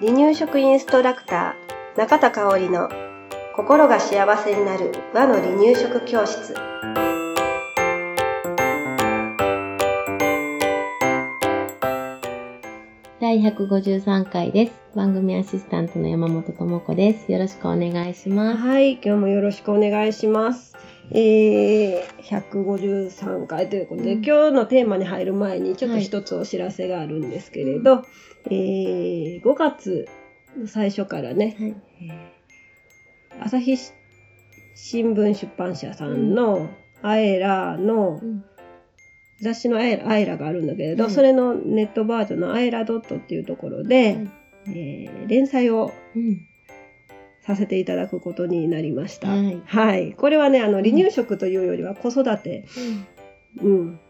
[0.00, 2.88] 離乳食インストラクター中田香織の
[3.54, 6.54] 心が幸せになる和の離乳食教室
[13.20, 14.72] 第153回です。
[14.96, 17.30] 番組アシスタントの山本智子です。
[17.30, 18.58] よろしくお願いします。
[18.58, 20.74] はい今日もよろしくお願いします
[21.12, 24.24] えー、153回ということで、うん。
[24.24, 28.04] 今日のテーマに入る前にちょっと一つお知らせがあるんですけれど、
[28.46, 30.08] えー、5月
[30.56, 31.76] の最初からね、はい。
[33.40, 33.76] 朝日
[34.74, 36.68] 新聞出版社さんの
[37.02, 38.44] アエラのうん。
[39.42, 41.12] 雑誌のアエラアエラがあるんだけれど、はい。
[41.12, 44.30] それのネットバージョンのアエラドットっていうところで、はい。
[44.66, 46.49] えー連載をうん。
[47.46, 49.28] させていただくことになりました。
[49.28, 49.62] はい。
[49.64, 50.12] はい。
[50.12, 52.66] これはね、あの、離乳食というよりは子育て、
[53.60, 54.00] うんうん。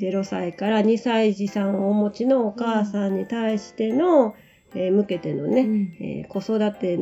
[0.00, 4.34] 0歳から2歳児さんをお持ちのお母さんに対しての、
[4.74, 6.98] えー向けてのね、うんえー子育て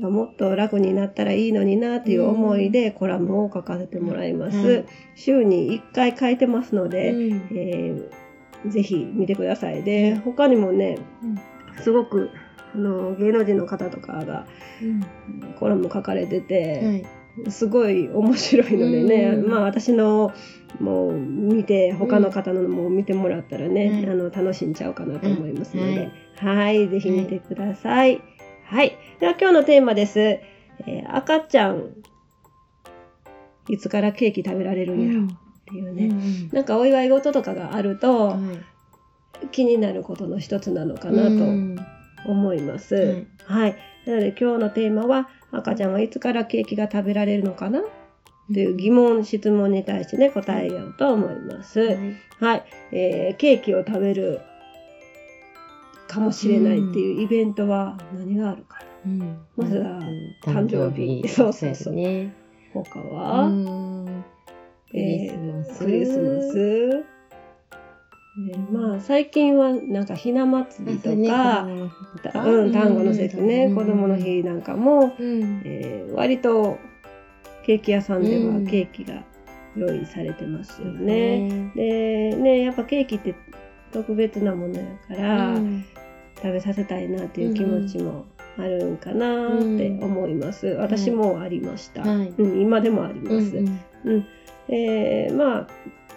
[0.00, 4.56] がもっと楽になったらいいのになっていう思いでコラムを書かせてもらいます。
[4.56, 4.84] はい
[5.14, 9.82] 週に1回書いてますのうで、んえーぜひ見てください。
[9.82, 10.96] で、他にもね、
[11.82, 12.30] すごく
[12.74, 14.46] あの芸能人の方とかが
[14.82, 15.02] うん。
[15.58, 17.04] コラム書かれてて、
[17.36, 17.50] はい。
[17.50, 19.50] すごい面白いのでね、うん。
[19.50, 20.32] まあ私の
[20.80, 25.94] もう見て他の方のも見てもらったらね、はいあの楽しんじゃうかなと思いますのうん。
[25.94, 28.20] で、はい、ぜひ見てください。
[28.64, 30.18] はい、では今日のテーマです。
[30.20, 31.94] えー赤ちゃん
[33.68, 35.26] いつからケーキ食べられるんやろ？
[35.26, 35.28] っ
[35.66, 38.38] ていうね、うんなんかお祝い事とかがあるとはい。
[39.50, 41.76] 気になることの一つなのかうなとん
[42.26, 43.24] 思います。
[43.44, 43.76] はい。
[44.06, 47.82] なので今日のテーマは赤ちゃんはいつからケーキが食べられるのかな？
[48.52, 51.80] という疑問、質問に対してね、答えようと思います。
[51.80, 51.96] はい。
[52.40, 52.64] はい。
[52.92, 54.40] えーケーキを食べる
[56.08, 59.38] かもしれないっていうイベントは何があるかな、うん。
[59.56, 60.00] まずは
[60.44, 61.84] 誕誕生日そうそうそう。
[61.84, 62.34] そうね。
[62.74, 64.24] 他は、うん。
[64.90, 65.30] クリ
[66.04, 67.04] スマス。
[68.34, 68.72] クリスマス。
[68.72, 71.66] えーまあ最近はなんかひな祭りとか、
[72.22, 74.16] たうん、単語の節ね、子供の。
[74.16, 76.78] 日なんかも、うんえー割と
[77.64, 79.22] ケーキ屋さんではうんケーキが
[79.76, 81.70] 用意されてますよね。
[81.74, 83.34] でねやっぱケーキって
[83.92, 85.84] 特別なものやから、うん
[86.42, 88.24] 食べさせたいなっていう気持ちも
[88.58, 90.66] あるんかなって思います。
[90.66, 92.60] 私もありました、はいうん。
[92.60, 93.56] 今でもあります。
[93.56, 94.26] うん
[94.68, 95.68] えーまあ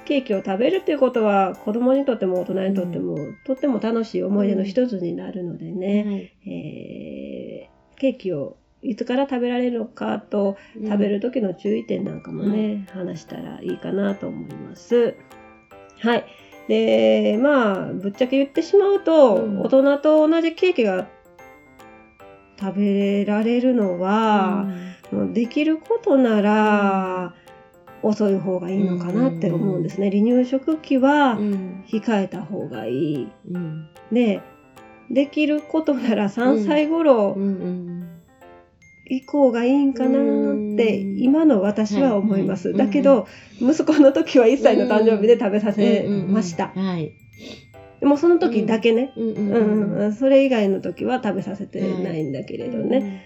[0.06, 6.52] ケーキを食べるっていうことは子供にとっても大人にとっても、とっても楽しい思い出の一つになるのでね、はい。
[6.52, 15.16] えーケーキをいつから食べられるのかと食べる時の注意点なんかもね、話したらいいかなと思います。
[16.00, 16.26] はい。
[16.68, 19.62] で、まあ、ぶっちゃけ言ってしまうと、うん。
[19.62, 21.08] 大人と同じケーキが
[22.60, 24.68] 食べられるのは、
[25.12, 27.34] もうできることなら、
[28.06, 30.12] 遅い方がいいのかなって思うんですね。
[30.12, 31.84] 離乳食期はうん。
[31.88, 33.28] 控えた方がいい。
[33.52, 33.88] うん。
[34.12, 34.42] で、
[35.10, 38.10] できることなら3歳頃、うんうん
[39.08, 40.14] 以降がいいんかなっ
[40.78, 41.20] てうん。
[41.20, 42.74] 今の私は思います。
[42.74, 43.28] だけど、
[43.62, 46.74] 息子の時は1歳の誕生日で食べさせました。
[48.00, 49.30] でもその時だけね、うん。
[49.30, 49.60] うんう
[49.98, 50.14] んうん。
[50.14, 53.22] それ以外の時は食べさせてないんだけれどね。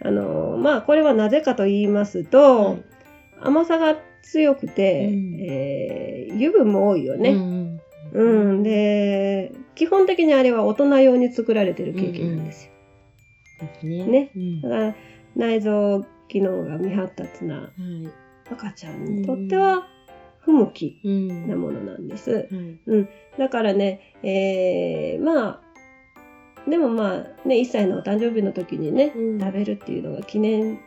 [0.00, 2.93] あのまあこれはなぜかと言いますと、はい
[3.44, 7.32] 甘さが強くて、うんえー油分も多いようね。
[7.32, 7.80] ん
[8.12, 12.72] うん、で基本的にあれは大人用に作られてるケーキなんですよ。
[13.60, 14.04] ですね。
[14.04, 14.94] ねうんだから
[15.36, 17.72] 内臓機能が未発達なはい。
[18.50, 19.86] 赤ちゃんにとっては
[20.40, 22.30] 不向きうんなものなんです。
[22.30, 22.48] はい
[23.38, 25.60] だからね、えーま
[26.66, 30.78] あ、でもまあね、1歳のお誕生日の時にね、うん食べるっていうのが記念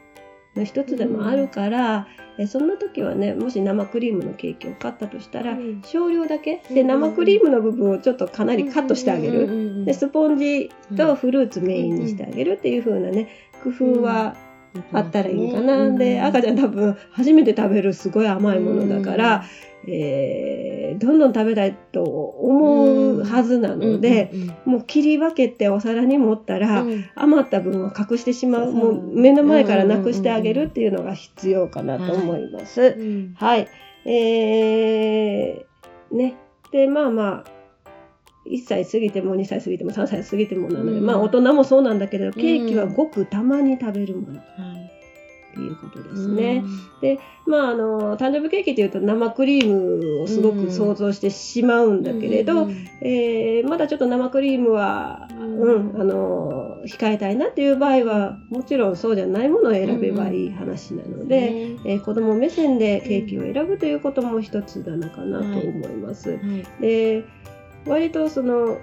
[0.57, 2.07] の一つでもあるから、
[2.39, 5.81] えそんな時はね、もし生クリームのケーキを買ったとしたら、うん。
[5.83, 6.87] 少量だけ、で、うん。
[6.87, 9.47] 生クリームの部分をちょっとかなりカットしてあげる。
[9.47, 13.27] るで、スポンジとフルーツメインにしてあげるっていう風なね、
[13.63, 14.35] 工夫は
[14.93, 15.89] あったらいいかな。
[15.97, 19.43] で、赤ちゃん多分初めて食べるすごい甘いものだから、
[19.87, 24.31] えーどんどん食べたいと思うはずなので、
[24.65, 26.85] もう切り分けてお皿に盛ったら、
[27.15, 32.97] 余った分を隠してしまう、もう目の前からなくしてあげるっていうのが必要かなと思います。
[33.35, 33.67] はい。
[34.05, 36.35] えー、ね。
[36.71, 37.57] で、まあまあ、
[38.49, 41.05] 1歳過ぎても2歳過ぎても3歳過ぎてもなので、うん。
[41.05, 44.39] まあ大人もそうなんだけど、ケーキはごくたまに食べるもの。
[44.39, 44.76] っは
[45.57, 46.63] いていうことですね。
[47.45, 55.95] まあ、あの誕生日ケーキというと生クリームをすごく想像してしまうんだけれど、うんえー、まだちょっと生クリームは、うん。
[55.99, 66.29] あの控えたいなっていう場合はもちろんそうじゃないものを選べばいい話なので、うん、えー、子ども目線でケーキを選ぶということも一つなのかなと思います。
[66.31, 67.25] はいはい、で
[67.85, 68.77] 割とその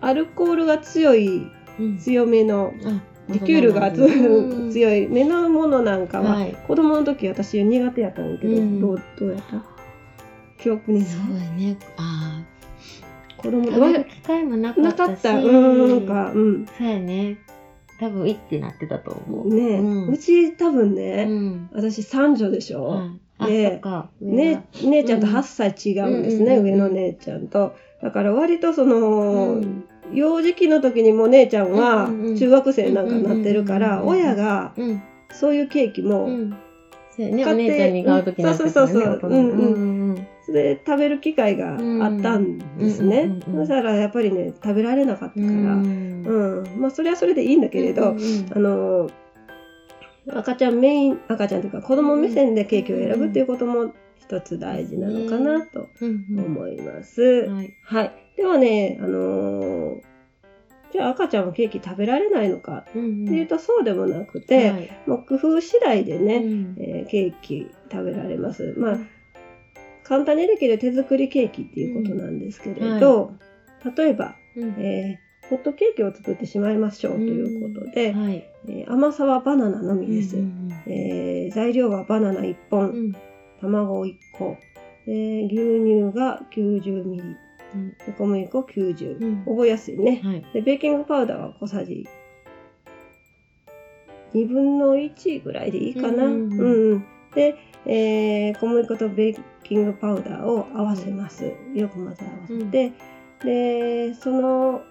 [0.00, 1.46] アルコールが強い、
[1.98, 2.74] 強めの、
[3.28, 3.90] リキュールが
[4.70, 9.62] 強い目のものなんかは、はい、子供の時私苦手やったんだけど、うん、どうどうやった？
[10.62, 11.76] 記憶にそうやね。
[11.96, 14.98] ああ子供食べる機会もなかったし。
[14.98, 15.34] なかった。
[15.34, 16.66] うんかうん。
[16.66, 17.38] そうやね。
[18.00, 19.54] 多分いってなってたと思う。
[19.54, 23.02] ね、うん、うち多分ね、うん、私三女でしょ、
[23.38, 23.80] はい、で
[24.20, 27.76] ね姉ちゃんと8歳違うんですね、上の姉ちゃんと。
[28.02, 29.62] だから割とその、
[30.12, 32.08] 幼児期の時にも姉ちゃんは
[32.38, 34.74] 中学生なんかなってるから親が
[35.32, 36.28] そういうケーキも
[37.16, 41.78] 買って、お姉ちゃんに買う時そうそうそうそう、うんうん、それ食べる機会があっ
[42.20, 46.66] たんですね、そしたらやっぱりね食べられなかったから、うん。
[46.76, 48.08] まあそれはそれでいいんだけれど、
[48.54, 49.10] あの
[50.28, 53.92] 赤ちゃんメイン赤ちゃんというか子供目線でケーキを選ぶっていうことも
[54.26, 57.22] 一つ大事なのかなと思います。
[57.22, 58.12] はい、はい。
[58.36, 60.02] ではね、あのー、
[60.92, 68.74] じゃあ赤ちゃんはケーキ食べられないのかっていうとそうでもなくて、はい、もう工夫次第でね、うん、えー、ケーキ食べられます。
[68.78, 68.98] まあ、
[70.04, 73.32] 簡単にできる手作りケーキっていうことなんですけれど、は
[73.92, 83.16] い、例えば、うん、えー、ホットケーキを作ってしまいましょうということで、うんはい、えー、甘さはバナナのみです、うんうん、えー、材料はバナナ1本、うん、
[83.60, 84.56] 卵1個、
[85.06, 87.36] え牛乳が90ミリ、
[88.06, 92.06] で小麦粉90、うん、覚えやすいね、はい、でベーキングパウダーは小さじ。
[94.32, 97.06] 2分の1ぐらいでいいかな、うん、うんうん、
[97.36, 97.54] で、
[97.86, 102.92] えー、小麦粉とベーキングパウダーを合わせます、よく混ぜ合わせて、
[103.44, 104.82] でその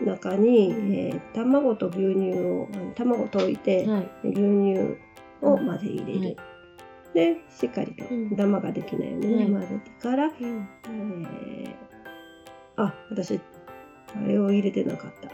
[0.00, 4.96] 中に、えー、卵と牛乳を卵溶いて、はい、牛乳
[5.42, 6.36] を混ぜ入れる、はい
[7.14, 8.04] でしっかりと
[8.36, 11.74] ダマができないようにね、混ぜてから、えー、
[12.76, 13.40] あ私
[14.16, 15.30] あれを入れてなかった。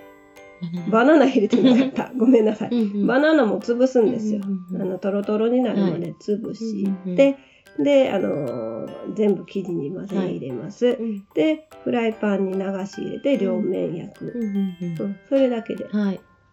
[0.91, 2.13] バナナ入れてなかった。
[2.17, 2.71] ごめんなさい。
[3.07, 4.41] バナナも潰すんですよ。
[4.75, 7.37] あの、トロトロになるまで潰して、
[7.79, 10.97] で、あのー、全部生地に混ぜ入れます、はい、
[11.35, 14.33] で、フライパンに流し入れて両面焼く。
[14.35, 15.85] うん、それだけで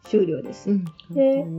[0.03, 0.69] 終了です。
[0.69, 0.85] うん、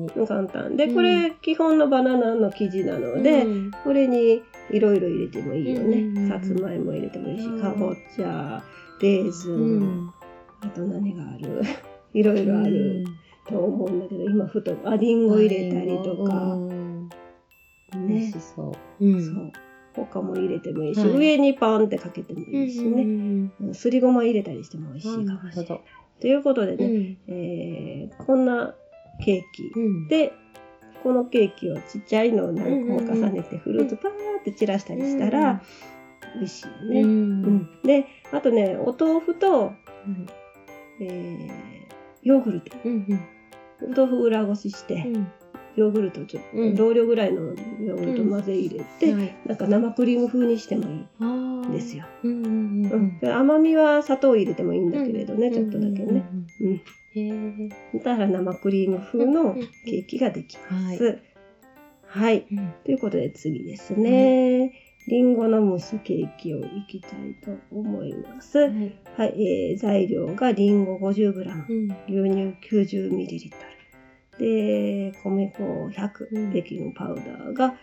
[0.07, 8.63] で簡単でこれ基本のバナナの生地なので、うん、これにいろいろ入れてもいいよね、さつまいも入れてもいいしかぼちゃ
[9.01, 10.13] レーズン、
[10.61, 11.63] あと何がある？
[12.15, 13.05] いろいろある
[13.49, 16.57] と思うんだけど今ふとありんご入れたりとか、
[17.99, 18.31] ね。
[18.33, 19.53] そう、そう。
[19.95, 25.81] 他も入れてもいいし、はい、上にパンってかけてもいいしね、すりごま入れたりしても美味しいかもしれない。
[26.21, 28.75] ということでね、うん、えー、こんな
[29.25, 30.33] ケーキ、うん、で
[31.03, 35.63] このケーキをちっちゃいのを何個も重ねてフルーツパーって散らしたりしたら、
[36.35, 37.03] 美味しいよね。
[37.03, 39.73] うん、であとねお豆腐と、
[41.01, 41.51] えー、
[42.23, 42.77] ヨーグルト、
[43.83, 45.07] お豆腐裏ごしして、
[45.77, 49.19] ヨーグルトちょっと、同量ぐらいのヨーグルト混ぜ入れて、うん。
[49.19, 51.25] はい、なんか生クリーム風にしてもいい
[51.69, 52.05] んですよ。
[53.23, 56.25] 甘みは砂糖入れてもいいんだけれどね、ちょっとだけね。
[56.61, 57.69] うん。
[57.69, 61.19] だから生クリーム風のケーキができます。
[62.07, 62.47] はい、
[62.85, 64.73] ということで次ですね。
[65.09, 65.35] りん。
[65.35, 68.59] ごのムスケーキをいきたいと思います。
[68.59, 73.51] はい、はい、えー、材料がりんご 50g、牛乳 90ml、
[74.39, 77.75] で、米粉100、うん、ベーキングパウダーが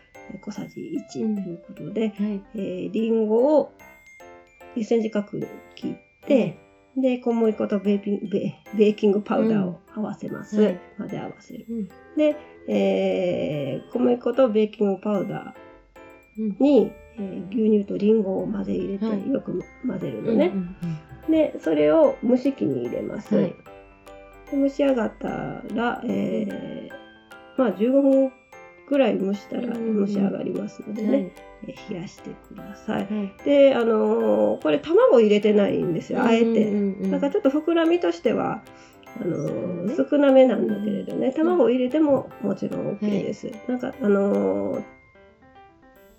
[0.43, 0.81] 小さじ
[1.13, 3.71] 1ということで、うんはい、えー、リンゴを
[4.75, 5.95] 1センチ角に切っ
[6.27, 6.57] て、
[6.95, 10.61] うん、で、小麦粉とベーピンベベーキングパウダーを合わせます。
[10.61, 11.65] はい、混ぜ合わせる。
[12.17, 12.35] で、
[12.67, 20.51] えー、小麦粉とベーキングパウダーに、えー、牛乳とリンゴを混ぜ入れて、よく混ぜるのね。
[21.29, 23.35] で、それを蒸し器に入れます。
[23.35, 23.55] はい
[24.55, 25.29] 蒸し上がった
[25.73, 26.89] ら、えー、
[27.57, 28.31] まあ15分
[28.91, 31.31] ぐらい蒸したら蒸し上がりますのでね、
[31.65, 33.05] え冷やしてください。
[33.05, 36.71] はい、で、あのー、これ卵入れてないんですよ、あえて。
[37.09, 38.63] だからちょっと膨らみとしては、
[39.21, 43.47] あのー、少なめなんだけれどね、卵入れてももちろん OK です。
[43.47, 44.83] はい、なんか、あのー、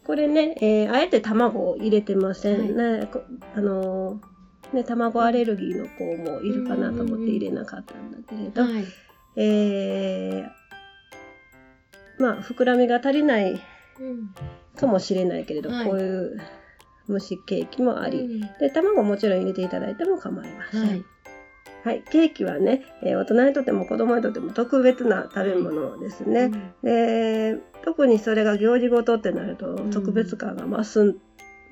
[0.07, 2.75] これね、えあえて卵を入れてません。
[2.75, 2.83] ね。
[2.83, 3.09] はい、
[3.57, 4.19] あの
[4.73, 8.85] ね、卵アレルギーの子もいるかなと思って入れなかったんだけれど、はい、
[9.37, 13.61] えー、まあ膨らみが足りない
[14.01, 14.35] うん。
[14.77, 15.87] かもしれないけれど、はい。
[15.87, 16.41] こういう
[17.09, 18.41] 蒸しケーキもあり、うん。
[18.59, 20.89] で卵もちろん入れていただいても構いません。
[20.89, 21.05] はい。
[21.85, 26.53] はい、ケーキはね、えー大人にとっても子供にとっても特別な食べ物ですね。
[26.85, 29.91] で特にそれが行事ごとってなるとん。
[29.91, 31.17] 特別感が増す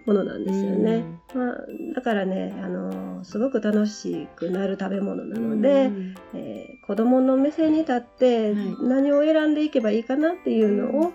[0.06, 1.04] ものなんですよね。
[1.34, 1.56] うんまあ、
[1.94, 11.12] だからね、あのーすごく楽しくなる食べ物なうんので、うんえー子供の目線に立ってはい何を選んでいけばいいかなっていうのを、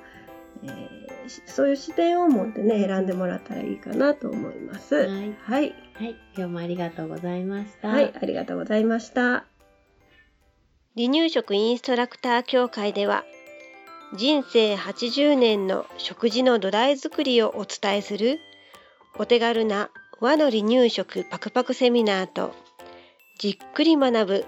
[0.63, 4.95] えーしそういう視点を持ってね選んでもらったらいいかなと思います。
[4.95, 6.15] はいはい、はい。
[6.37, 7.87] 今日もありがとうございました。
[7.89, 9.45] はい、ありがとうございました。
[10.95, 13.25] 離乳食インストラクター協会では
[14.15, 18.39] 人生80年の食事の土台作りをお伝えする
[19.17, 22.53] お手軽な和の離乳食パクパクセミナーと
[23.39, 24.45] じっくり学ぶ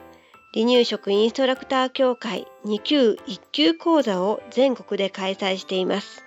[0.54, 6.24] 離乳食インストラクター協会2級1級講座を全国で開催しています。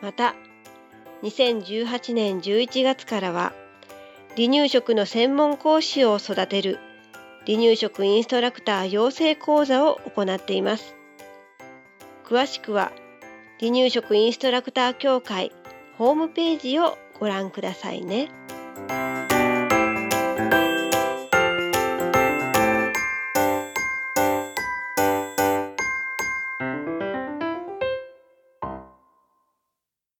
[0.00, 0.36] また
[1.22, 3.52] 2018年11月からは
[4.36, 6.78] 離乳食の専門講師を育てる
[7.46, 10.94] 離乳食インストラクター養成講座を行っています。
[12.24, 12.92] 詳しくは
[13.58, 15.52] 離乳食インストラクター協会
[15.96, 18.28] ホームページをご覧くださいね。